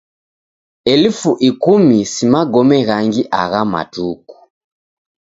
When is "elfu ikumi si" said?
0.93-2.23